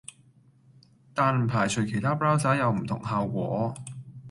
[1.13, 3.75] 但唔排除其他 Browser 有唔同效果